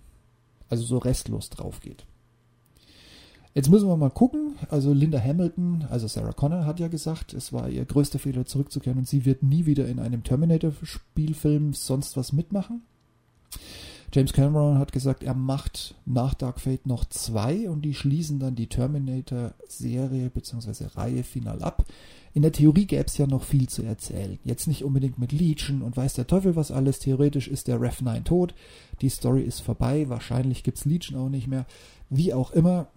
Also 0.68 0.84
so 0.84 0.98
restlos 0.98 1.50
drauf 1.50 1.80
geht. 1.80 2.04
Jetzt 3.54 3.70
müssen 3.70 3.88
wir 3.88 3.96
mal 3.96 4.10
gucken. 4.10 4.54
Also 4.70 4.92
Linda 4.92 5.18
Hamilton, 5.18 5.86
also 5.90 6.06
Sarah 6.06 6.32
Connor 6.32 6.64
hat 6.64 6.78
ja 6.80 6.88
gesagt, 6.88 7.34
es 7.34 7.52
war 7.52 7.68
ihr 7.68 7.84
größter 7.84 8.18
Fehler 8.18 8.44
zurückzukehren 8.44 8.98
und 8.98 9.08
sie 9.08 9.24
wird 9.24 9.42
nie 9.42 9.66
wieder 9.66 9.88
in 9.88 9.98
einem 9.98 10.22
Terminator-Spielfilm 10.22 11.72
sonst 11.72 12.16
was 12.16 12.32
mitmachen. 12.32 12.82
James 14.12 14.32
Cameron 14.32 14.78
hat 14.78 14.92
gesagt, 14.92 15.22
er 15.22 15.34
macht 15.34 15.94
nach 16.06 16.34
Dark 16.34 16.60
Fate 16.60 16.86
noch 16.86 17.04
zwei 17.06 17.68
und 17.68 17.82
die 17.82 17.94
schließen 17.94 18.38
dann 18.38 18.54
die 18.54 18.68
Terminator-Serie 18.68 20.30
bzw. 20.30 20.86
Reihe 20.94 21.24
final 21.24 21.62
ab. 21.62 21.84
In 22.34 22.42
der 22.42 22.52
Theorie 22.52 22.86
gäbe 22.86 23.04
es 23.06 23.18
ja 23.18 23.26
noch 23.26 23.42
viel 23.42 23.68
zu 23.68 23.82
erzählen. 23.82 24.38
Jetzt 24.44 24.66
nicht 24.66 24.84
unbedingt 24.84 25.18
mit 25.18 25.32
Legion 25.32 25.82
und 25.82 25.96
weiß 25.96 26.14
der 26.14 26.26
Teufel 26.26 26.56
was 26.56 26.70
alles. 26.70 26.98
Theoretisch 26.98 27.48
ist 27.48 27.68
der 27.68 27.80
Rev 27.80 28.02
9 28.02 28.24
tot. 28.24 28.54
Die 29.00 29.08
Story 29.08 29.42
ist 29.42 29.60
vorbei. 29.60 30.08
Wahrscheinlich 30.08 30.62
gibt 30.62 30.78
es 30.78 30.84
Legion 30.84 31.18
auch 31.18 31.30
nicht 31.30 31.46
mehr. 31.46 31.66
Wie 32.10 32.32
auch 32.34 32.50
immer 32.52 32.88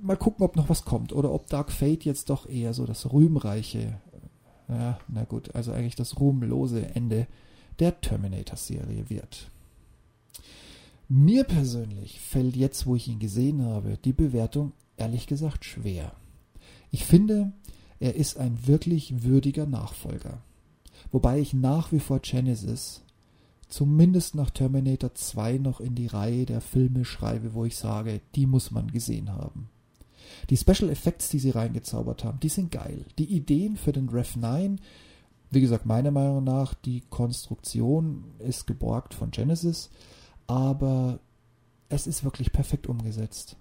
mal 0.00 0.16
gucken, 0.16 0.44
ob 0.44 0.56
noch 0.56 0.68
was 0.68 0.84
kommt 0.84 1.12
oder 1.12 1.32
ob 1.32 1.48
Dark 1.48 1.72
Fate 1.72 2.04
jetzt 2.04 2.30
doch 2.30 2.48
eher 2.48 2.74
so 2.74 2.86
das 2.86 3.12
rühmreiche, 3.12 4.00
ja, 4.68 4.98
na 5.08 5.24
gut, 5.24 5.54
also 5.54 5.72
eigentlich 5.72 5.96
das 5.96 6.20
ruhmlose 6.20 6.94
Ende 6.94 7.26
der 7.78 8.00
Terminator-Serie 8.00 9.08
wird. 9.08 9.50
Mir 11.08 11.44
persönlich 11.44 12.20
fällt 12.20 12.56
jetzt, 12.56 12.86
wo 12.86 12.94
ich 12.94 13.08
ihn 13.08 13.18
gesehen 13.18 13.64
habe, 13.64 13.98
die 14.04 14.12
Bewertung 14.12 14.72
ehrlich 14.96 15.26
gesagt 15.26 15.64
schwer. 15.64 16.12
Ich 16.90 17.04
finde, 17.04 17.52
er 18.00 18.14
ist 18.14 18.38
ein 18.38 18.66
wirklich 18.66 19.22
würdiger 19.22 19.66
Nachfolger. 19.66 20.42
Wobei 21.10 21.40
ich 21.40 21.54
nach 21.54 21.92
wie 21.92 22.00
vor 22.00 22.20
Genesis 22.20 23.02
zumindest 23.68 24.34
nach 24.34 24.50
Terminator 24.50 25.14
2 25.14 25.58
noch 25.58 25.80
in 25.80 25.94
die 25.94 26.06
Reihe 26.06 26.46
der 26.46 26.60
Filme 26.60 27.04
schreibe, 27.04 27.54
wo 27.54 27.64
ich 27.64 27.76
sage, 27.76 28.20
die 28.34 28.46
muss 28.46 28.70
man 28.70 28.90
gesehen 28.90 29.30
haben. 29.32 29.68
Die 30.50 30.56
Special 30.56 30.90
Effects, 30.90 31.28
die 31.28 31.38
sie 31.38 31.50
reingezaubert 31.50 32.24
haben, 32.24 32.40
die 32.40 32.48
sind 32.48 32.70
geil. 32.70 33.04
Die 33.18 33.24
Ideen 33.24 33.76
für 33.76 33.92
den 33.92 34.08
Rev 34.08 34.38
9, 34.38 34.80
wie 35.50 35.60
gesagt, 35.60 35.86
meiner 35.86 36.10
Meinung 36.10 36.44
nach, 36.44 36.74
die 36.74 37.02
Konstruktion 37.08 38.24
ist 38.38 38.66
geborgt 38.66 39.14
von 39.14 39.30
Genesis, 39.30 39.90
aber 40.46 41.20
es 41.88 42.06
ist 42.06 42.24
wirklich 42.24 42.52
perfekt 42.52 42.86
umgesetzt. 42.86 43.56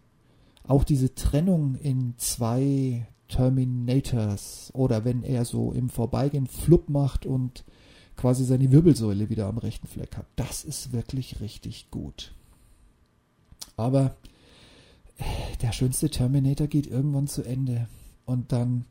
Auch 0.68 0.84
diese 0.84 1.16
Trennung 1.16 1.76
in 1.76 2.16
zwei 2.18 3.08
Terminators 3.28 4.72
oder 4.74 5.06
wenn 5.06 5.24
er 5.24 5.46
so 5.46 5.72
im 5.72 5.90
Vorbeigehen 5.90 6.48
Flupp 6.48 6.90
macht 6.90 7.26
und 7.26 7.64
quasi 8.16 8.46
seine 8.46 8.72
Wirbelsäule 8.72 9.30
wieder 9.30 9.48
am 9.48 9.58
rechten 9.58 9.88
Fleck 9.88 10.18
hat, 10.18 10.26
das 10.36 10.64
ist 10.64 10.94
wirklich 10.94 11.40
richtig 11.40 11.92
gut. 11.92 12.34
Aber 13.76 14.16
der 15.62 15.72
schönste 15.72 16.10
Terminator 16.10 16.68
geht 16.68 16.88
irgendwann 16.88 17.28
zu 17.28 17.44
Ende. 17.44 17.88
Und 18.26 18.52
dann 18.52 18.86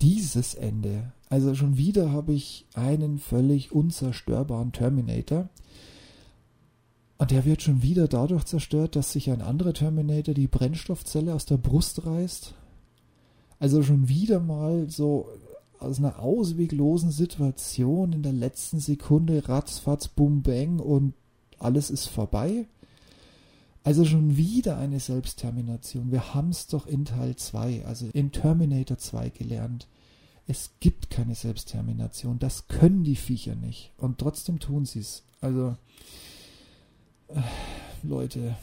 dieses 0.00 0.54
Ende. 0.54 1.12
Also 1.28 1.54
schon 1.54 1.76
wieder 1.76 2.12
habe 2.12 2.32
ich 2.32 2.66
einen 2.74 3.18
völlig 3.18 3.72
unzerstörbaren 3.72 4.72
Terminator. 4.72 5.48
Und 7.18 7.30
der 7.32 7.44
wird 7.44 7.62
schon 7.62 7.82
wieder 7.82 8.06
dadurch 8.06 8.44
zerstört, 8.44 8.94
dass 8.94 9.12
sich 9.12 9.30
ein 9.30 9.42
anderer 9.42 9.72
Terminator 9.72 10.34
die 10.34 10.46
Brennstoffzelle 10.46 11.34
aus 11.34 11.46
der 11.46 11.56
Brust 11.56 12.06
reißt. 12.06 12.54
Also 13.58 13.82
schon 13.82 14.08
wieder 14.08 14.40
mal 14.40 14.88
so 14.88 15.28
aus 15.78 15.98
einer 15.98 16.18
ausweglosen 16.18 17.10
Situation 17.10 18.12
in 18.12 18.22
der 18.22 18.32
letzten 18.32 18.80
Sekunde 18.80 19.48
ratzfatz, 19.48 20.08
bum, 20.08 20.42
bang 20.42 20.80
und 20.80 21.14
alles 21.58 21.90
ist 21.90 22.06
vorbei. 22.06 22.66
Also 23.84 24.04
schon 24.04 24.36
wieder 24.36 24.76
eine 24.76 25.00
Selbsttermination. 25.00 26.10
Wir 26.10 26.34
haben 26.34 26.50
es 26.50 26.66
doch 26.66 26.86
in 26.86 27.04
Teil 27.04 27.36
2, 27.36 27.86
also 27.86 28.06
in 28.12 28.32
Terminator 28.32 28.98
2 28.98 29.30
gelernt. 29.30 29.86
Es 30.46 30.72
gibt 30.80 31.10
keine 31.10 31.34
Selbsttermination. 31.34 32.38
Das 32.38 32.68
können 32.68 33.04
die 33.04 33.16
Viecher 33.16 33.54
nicht. 33.54 33.92
Und 33.96 34.18
trotzdem 34.18 34.60
tun 34.60 34.84
sie 34.84 35.00
es. 35.00 35.22
Also, 35.40 35.76
äh, 37.28 37.40
Leute, 38.02 38.56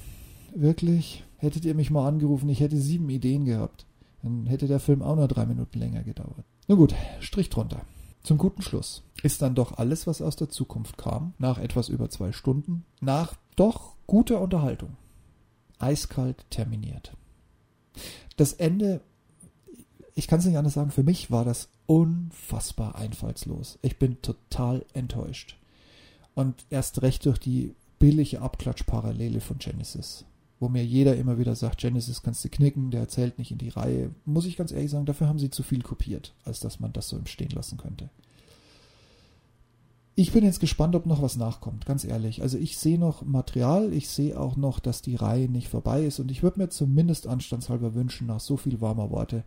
wirklich, 0.53 1.23
hättet 1.37 1.65
ihr 1.65 1.75
mich 1.75 1.91
mal 1.91 2.07
angerufen, 2.07 2.49
ich 2.49 2.59
hätte 2.59 2.77
sieben 2.77 3.09
Ideen 3.09 3.45
gehabt. 3.45 3.85
Dann 4.25 4.47
hätte 4.47 4.67
der 4.67 4.79
Film 4.79 5.03
auch 5.03 5.15
nur 5.15 5.27
drei 5.27 5.45
Minuten 5.45 5.77
länger 5.77 6.03
gedauert. 6.03 6.43
Na 6.67 6.75
gut, 6.75 6.95
Strich 7.19 7.49
drunter. 7.49 7.81
Zum 8.23 8.39
guten 8.39 8.63
Schluss 8.63 9.03
ist 9.21 9.43
dann 9.43 9.53
doch 9.53 9.77
alles, 9.77 10.07
was 10.07 10.21
aus 10.21 10.35
der 10.35 10.49
Zukunft 10.49 10.97
kam, 10.97 11.35
nach 11.37 11.59
etwas 11.59 11.89
über 11.89 12.09
zwei 12.09 12.31
Stunden, 12.31 12.83
nach 12.99 13.35
doch 13.55 13.95
guter 14.07 14.41
Unterhaltung 14.41 14.97
eiskalt 15.77 16.45
terminiert. 16.49 17.15
Das 18.35 18.53
Ende, 18.53 19.01
ich 20.15 20.27
kann 20.27 20.39
es 20.39 20.45
nicht 20.45 20.57
anders 20.57 20.73
sagen, 20.73 20.89
für 20.89 21.03
mich 21.03 21.29
war 21.29 21.45
das 21.45 21.69
unfassbar 21.85 22.95
einfallslos. 22.95 23.77
Ich 23.83 23.99
bin 23.99 24.21
total 24.23 24.85
enttäuscht. 24.93 25.57
Und 26.33 26.65
erst 26.71 27.03
recht 27.03 27.25
durch 27.25 27.37
die 27.37 27.75
billige 27.99 28.41
Abklatschparallele 28.41 29.39
von 29.39 29.59
Genesis. 29.59 30.25
Wo 30.59 30.69
mir 30.69 30.85
jeder 30.85 31.17
immer 31.17 31.37
wieder 31.37 31.55
sagt, 31.55 31.79
Genesis 31.79 32.23
kannst 32.23 32.43
du 32.45 32.49
knicken, 32.49 32.89
der 32.91 33.01
erzählt 33.01 33.37
nicht 33.37 33.51
in 33.51 33.57
die 33.57 33.69
Reihe. 33.69 34.11
Muss 34.23 34.45
ich 34.45 34.55
ganz 34.55 34.71
ehrlich 34.71 34.91
sagen, 34.91 35.05
dafür 35.05 35.27
haben 35.27 35.39
sie 35.39 35.49
zu 35.49 35.63
viel 35.63 35.81
kopiert, 35.81 36.33
als 36.45 36.59
dass 36.59 36.79
man 36.79 36.93
das 36.93 37.09
so 37.09 37.17
im 37.17 37.25
Stehen 37.25 37.51
lassen 37.51 37.77
könnte. 37.77 38.09
Ich 40.17 40.31
bin 40.31 40.45
jetzt 40.45 40.61
gespannt, 40.61 40.95
ob 40.95 41.05
noch 41.05 41.21
was 41.21 41.35
nachkommt, 41.35 41.85
ganz 41.85 42.05
ehrlich. 42.05 42.41
Also 42.41 42.57
ich 42.57 42.77
sehe 42.77 42.97
noch 42.97 43.21
Material, 43.23 43.91
ich 43.91 44.07
sehe 44.07 44.39
auch 44.39 44.55
noch, 44.55 44.79
dass 44.79 45.01
die 45.01 45.15
Reihe 45.15 45.49
nicht 45.49 45.67
vorbei 45.67 46.05
ist 46.05 46.19
und 46.19 46.31
ich 46.31 46.41
würde 46.41 46.61
mir 46.61 46.69
zumindest 46.69 47.27
anstandshalber 47.27 47.95
wünschen, 47.95 48.27
nach 48.27 48.39
so 48.39 48.55
viel 48.55 48.79
warmer 48.79 49.09
Worte, 49.11 49.43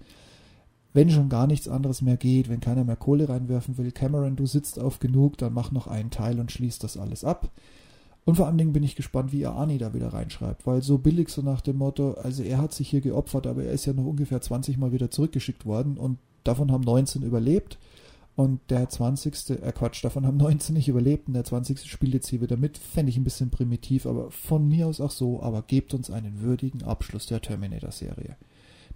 wenn 0.93 1.11
schon 1.11 1.31
gar 1.31 1.47
nichts 1.47 1.69
anderes 1.69 2.03
mehr 2.03 2.19
geht, 2.19 2.51
wenn 2.51 2.61
keiner 2.61 2.85
mehr 2.85 2.97
Kohle 2.97 3.31
reinwerfen 3.31 3.79
will, 3.79 3.93
Cameron, 3.93 4.37
du 4.37 4.45
sitzt 4.45 4.79
auf 4.79 4.99
genug, 4.99 5.39
dann 5.39 5.55
mach 5.55 5.71
noch 5.71 5.87
einen 5.87 6.11
Teil 6.11 6.39
und 6.39 6.53
schließ 6.53 6.79
das 6.79 6.99
alles 6.99 7.25
ab. 7.25 7.51
Und 8.29 8.35
vor 8.35 8.47
allen 8.47 8.59
Dingen 8.59 8.75
bin 8.75 8.83
ich 8.83 8.95
gespannt, 8.95 9.33
wie 9.33 9.41
ihr 9.41 9.53
Arnie 9.53 9.79
da 9.79 9.95
wieder 9.95 10.13
reinschreibt, 10.13 10.67
weil 10.67 10.83
so 10.83 10.99
billig 10.99 11.31
so 11.31 11.41
nach 11.41 11.63
dem 11.63 11.79
Motto, 11.79 12.13
also 12.13 12.43
er 12.43 12.59
hat 12.59 12.75
sich 12.75 12.91
hier 12.91 13.01
geopfert, 13.01 13.47
aber 13.47 13.65
er 13.65 13.73
ist 13.73 13.87
ja 13.87 13.95
noch 13.95 14.05
ungefähr 14.05 14.39
20 14.39 14.77
Mal 14.77 14.93
wieder 14.93 15.11
zurückgeschickt 15.11 15.65
worden 15.65 15.97
und 15.97 16.19
davon 16.45 16.71
haben 16.71 16.85
19 16.85 17.23
überlebt 17.23 17.79
und 18.37 18.61
der 18.69 18.87
20. 18.87 19.63
Äh 19.63 19.73
Quatsch, 19.73 20.05
davon 20.05 20.27
haben 20.27 20.37
19 20.37 20.75
nicht 20.75 20.89
überlebt 20.89 21.27
und 21.27 21.33
der 21.33 21.45
20. 21.45 21.91
spielt 21.91 22.13
jetzt 22.13 22.29
hier 22.29 22.43
wieder 22.43 22.59
mit. 22.59 22.77
Fände 22.77 23.09
ich 23.09 23.17
ein 23.17 23.25
bisschen 23.25 23.49
primitiv, 23.49 24.05
aber 24.05 24.31
von 24.31 24.69
mir 24.69 24.89
aus 24.89 25.01
auch 25.01 25.11
so. 25.11 25.43
Aber 25.43 25.63
gebt 25.63 25.95
uns 25.95 26.11
einen 26.11 26.43
würdigen 26.43 26.83
Abschluss 26.83 27.25
der 27.25 27.41
Terminator-Serie. 27.41 28.37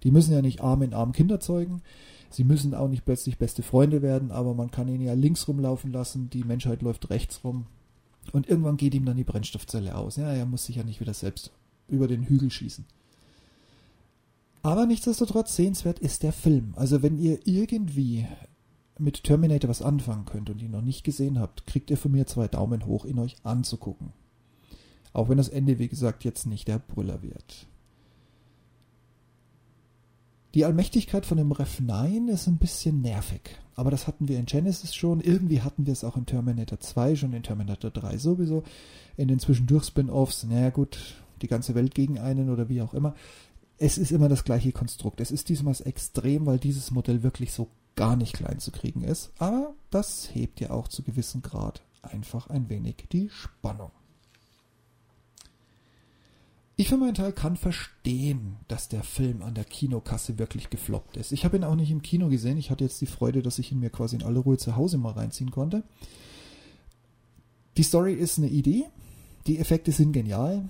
Die 0.03 0.11
müssen 0.11 0.31
ja 0.31 0.43
nicht 0.43 0.61
Arm 0.61 0.83
in 0.83 0.93
Arm 0.93 1.11
Kinder 1.11 1.39
zeugen. 1.39 1.81
Sie 2.29 2.43
müssen 2.43 2.75
auch 2.75 2.87
nicht 2.87 3.03
plötzlich 3.03 3.39
beste 3.39 3.63
Freunde 3.63 4.03
werden, 4.03 4.29
aber 4.29 4.53
man 4.53 4.69
kann 4.69 4.89
ihn 4.89 5.01
ja 5.01 5.13
links 5.13 5.47
rumlaufen 5.47 5.91
lassen. 5.91 6.29
Die 6.29 6.43
Menschheit 6.43 6.83
läuft 6.83 7.09
rechts 7.09 7.43
rum. 7.43 7.65
Und 8.31 8.47
irgendwann 8.47 8.77
geht 8.77 8.93
ihm 8.93 9.05
dann 9.05 9.17
die 9.17 9.23
Brennstoffzelle 9.23 9.95
aus. 9.95 10.15
Ja, 10.15 10.31
er 10.31 10.45
muss 10.45 10.65
sich 10.65 10.77
ja 10.77 10.83
nicht 10.83 10.99
wieder 10.99 11.13
selbst 11.13 11.51
über 11.87 12.07
den 12.07 12.23
Hügel 12.23 12.49
schießen. 12.49 12.85
Aber 14.61 14.85
nichtsdestotrotz 14.85 15.55
sehenswert 15.55 15.99
ist 15.99 16.23
der 16.23 16.31
Film. 16.31 16.73
Also 16.77 17.03
wenn 17.03 17.17
ihr 17.17 17.45
irgendwie 17.45 18.25
mit 18.97 19.23
Terminator 19.23 19.69
was 19.69 19.81
anfangen 19.81 20.25
könnt 20.25 20.49
und 20.49 20.61
ihn 20.61 20.71
noch 20.71 20.81
nicht 20.81 21.03
gesehen 21.03 21.39
habt, 21.39 21.67
kriegt 21.67 21.89
ihr 21.89 21.97
von 21.97 22.11
mir 22.11 22.25
zwei 22.27 22.47
Daumen 22.47 22.85
hoch, 22.85 23.05
ihn 23.05 23.19
euch 23.19 23.35
anzugucken. 23.43 24.13
Auch 25.11 25.29
wenn 25.29 25.37
das 25.37 25.49
Ende, 25.49 25.79
wie 25.79 25.89
gesagt, 25.89 26.23
jetzt 26.23 26.45
nicht 26.47 26.67
der 26.67 26.79
Brüller 26.79 27.21
wird. 27.21 27.67
Die 30.53 30.65
Allmächtigkeit 30.65 31.25
von 31.25 31.37
dem 31.37 31.51
Ref 31.51 31.79
9 31.79 32.27
ist 32.27 32.47
ein 32.47 32.57
bisschen 32.57 33.01
nervig. 33.01 33.41
Aber 33.75 33.89
das 33.89 34.05
hatten 34.05 34.27
wir 34.27 34.37
in 34.37 34.45
Genesis 34.45 34.93
schon. 34.93 35.19
Irgendwie 35.19 35.61
hatten 35.61 35.87
wir 35.87 35.93
es 35.93 36.03
auch 36.03 36.15
in 36.15 36.27
Terminator 36.27 36.79
2, 36.79 37.15
schon 37.15 37.33
in 37.33 37.41
Terminator 37.41 37.89
3 37.89 38.17
sowieso. 38.17 38.63
In 39.17 39.27
den 39.27 39.39
zwischendurch 39.39 39.85
Spin-Offs, 39.85 40.43
naja 40.43 40.69
gut, 40.69 41.15
die 41.41 41.47
ganze 41.47 41.73
Welt 41.73 41.95
gegen 41.95 42.19
einen 42.19 42.51
oder 42.51 42.69
wie 42.69 42.83
auch 42.83 42.93
immer. 42.93 43.15
Es 43.79 43.97
ist 43.97 44.11
immer 44.11 44.29
das 44.29 44.43
gleiche 44.43 44.71
Konstrukt. 44.71 45.21
Es 45.21 45.31
ist 45.31 45.49
diesmal 45.49 45.75
extrem, 45.85 46.45
weil 46.45 46.59
dieses 46.59 46.91
Modell 46.91 47.23
wirklich 47.23 47.51
so 47.51 47.69
gar 47.95 48.15
nicht 48.15 48.33
klein 48.33 48.59
zu 48.59 48.71
kriegen 48.71 49.03
ist, 49.03 49.31
aber 49.37 49.73
das 49.89 50.33
hebt 50.33 50.59
ja 50.59 50.71
auch 50.71 50.87
zu 50.87 51.03
gewissem 51.03 51.41
Grad 51.41 51.81
einfach 52.01 52.47
ein 52.47 52.69
wenig 52.69 53.05
die 53.11 53.29
Spannung. 53.29 53.91
Ich 56.75 56.89
für 56.89 56.97
meinen 56.97 57.13
Teil 57.13 57.33
kann 57.33 57.55
verstehen, 57.55 58.57
dass 58.67 58.89
der 58.89 59.03
Film 59.03 59.43
an 59.43 59.53
der 59.53 59.63
Kinokasse 59.63 60.39
wirklich 60.39 60.69
gefloppt 60.69 61.17
ist. 61.17 61.31
Ich 61.31 61.45
habe 61.45 61.55
ihn 61.55 61.63
auch 61.63 61.75
nicht 61.75 61.91
im 61.91 62.01
Kino 62.01 62.29
gesehen. 62.29 62.57
Ich 62.57 62.71
hatte 62.71 62.83
jetzt 62.83 62.99
die 62.99 63.05
Freude, 63.05 63.43
dass 63.43 63.59
ich 63.59 63.71
ihn 63.71 63.79
mir 63.79 63.91
quasi 63.91 64.15
in 64.15 64.23
aller 64.23 64.39
Ruhe 64.39 64.57
zu 64.57 64.75
Hause 64.75 64.97
mal 64.97 65.11
reinziehen 65.11 65.51
konnte. 65.51 65.83
Die 67.77 67.83
Story 67.83 68.13
ist 68.13 68.39
eine 68.39 68.49
Idee. 68.49 68.85
Die 69.45 69.59
Effekte 69.59 69.91
sind 69.91 70.13
genial 70.13 70.63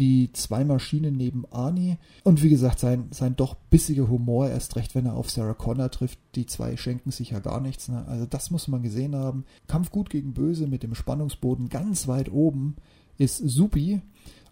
die 0.00 0.32
zwei 0.32 0.64
Maschinen 0.64 1.16
neben 1.16 1.44
Arnie. 1.52 1.98
Und 2.24 2.42
wie 2.42 2.48
gesagt, 2.48 2.80
sein, 2.80 3.08
sein 3.10 3.36
doch 3.36 3.54
bissiger 3.54 4.08
Humor, 4.08 4.48
erst 4.48 4.76
recht, 4.76 4.94
wenn 4.94 5.06
er 5.06 5.14
auf 5.14 5.30
Sarah 5.30 5.54
Connor 5.54 5.90
trifft. 5.90 6.18
Die 6.34 6.46
zwei 6.46 6.76
schenken 6.76 7.10
sich 7.10 7.30
ja 7.30 7.38
gar 7.38 7.60
nichts. 7.60 7.88
Ne? 7.88 8.04
Also 8.08 8.24
das 8.24 8.50
muss 8.50 8.66
man 8.66 8.82
gesehen 8.82 9.14
haben. 9.14 9.44
Kampf 9.68 9.90
gut 9.90 10.08
gegen 10.10 10.32
böse 10.32 10.66
mit 10.66 10.82
dem 10.82 10.94
Spannungsboden 10.94 11.68
ganz 11.68 12.08
weit 12.08 12.32
oben 12.32 12.76
ist 13.18 13.36
supi. 13.36 14.00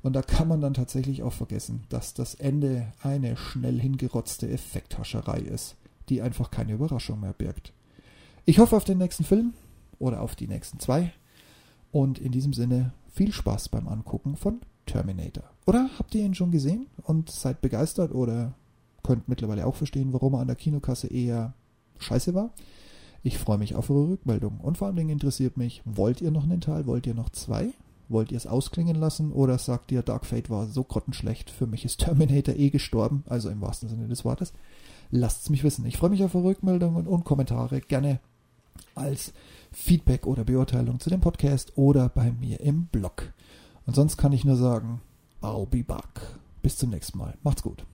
Und 0.02 0.12
da 0.12 0.22
kann 0.22 0.48
man 0.48 0.60
dann 0.60 0.74
tatsächlich 0.74 1.22
auch 1.22 1.32
vergessen, 1.32 1.84
dass 1.88 2.14
das 2.14 2.34
Ende 2.34 2.92
eine 3.02 3.36
schnell 3.36 3.80
hingerotzte 3.80 4.48
Effekthascherei 4.48 5.40
ist, 5.40 5.76
die 6.08 6.22
einfach 6.22 6.50
keine 6.50 6.72
Überraschung 6.72 7.20
mehr 7.20 7.32
birgt. 7.32 7.72
Ich 8.44 8.58
hoffe 8.58 8.76
auf 8.76 8.84
den 8.84 8.98
nächsten 8.98 9.24
Film 9.24 9.54
oder 9.98 10.22
auf 10.22 10.36
die 10.36 10.48
nächsten 10.48 10.78
zwei. 10.78 11.12
Und 11.90 12.18
in 12.18 12.32
diesem 12.32 12.52
Sinne 12.52 12.92
viel 13.12 13.32
Spaß 13.32 13.70
beim 13.70 13.88
Angucken 13.88 14.36
von 14.36 14.60
Terminator. 14.86 15.44
Oder 15.66 15.90
habt 15.98 16.14
ihr 16.14 16.24
ihn 16.24 16.34
schon 16.34 16.50
gesehen 16.50 16.86
und 17.02 17.30
seid 17.30 17.60
begeistert 17.60 18.12
oder 18.12 18.54
könnt 19.02 19.28
mittlerweile 19.28 19.66
auch 19.66 19.74
verstehen, 19.74 20.12
warum 20.12 20.34
er 20.34 20.40
an 20.40 20.46
der 20.46 20.56
Kinokasse 20.56 21.08
eher 21.08 21.54
scheiße 21.98 22.34
war? 22.34 22.52
Ich 23.22 23.38
freue 23.38 23.58
mich 23.58 23.74
auf 23.74 23.90
eure 23.90 24.10
Rückmeldung 24.10 24.60
und 24.60 24.78
vor 24.78 24.86
allen 24.86 24.96
Dingen 24.96 25.10
interessiert 25.10 25.56
mich, 25.56 25.82
wollt 25.84 26.20
ihr 26.20 26.30
noch 26.30 26.44
einen 26.44 26.60
Teil, 26.60 26.86
wollt 26.86 27.06
ihr 27.06 27.14
noch 27.14 27.30
zwei? 27.30 27.72
Wollt 28.08 28.32
ihr 28.32 28.38
es 28.38 28.46
ausklingen 28.46 28.96
lassen 28.96 29.32
oder 29.32 29.58
sagt 29.58 29.92
ihr, 29.92 30.02
Dark 30.02 30.24
Fate 30.24 30.48
war 30.48 30.66
so 30.66 30.82
grottenschlecht, 30.82 31.50
für 31.50 31.66
mich 31.66 31.84
ist 31.84 32.00
Terminator 32.00 32.54
eh 32.54 32.70
gestorben, 32.70 33.22
also 33.28 33.50
im 33.50 33.60
wahrsten 33.60 33.88
Sinne 33.88 34.08
des 34.08 34.24
Wortes? 34.24 34.52
Lasst 35.10 35.42
es 35.42 35.50
mich 35.50 35.64
wissen. 35.64 35.84
Ich 35.86 35.96
freue 35.96 36.10
mich 36.10 36.24
auf 36.24 36.34
eure 36.34 36.48
Rückmeldungen 36.48 37.06
und 37.06 37.24
Kommentare 37.24 37.80
gerne 37.80 38.20
als 38.94 39.32
Feedback 39.72 40.26
oder 40.26 40.44
Beurteilung 40.44 41.00
zu 41.00 41.10
dem 41.10 41.20
Podcast 41.20 41.76
oder 41.76 42.08
bei 42.08 42.32
mir 42.32 42.60
im 42.60 42.86
Blog. 42.86 43.32
Und 43.86 43.94
sonst 43.94 44.16
kann 44.16 44.32
ich 44.32 44.44
nur 44.44 44.56
sagen, 44.56 45.00
I'll 45.42 45.66
be 45.66 45.84
back. 45.84 46.38
Bis 46.62 46.76
zum 46.76 46.90
nächsten 46.90 47.18
Mal. 47.18 47.34
Macht's 47.42 47.62
gut. 47.62 47.84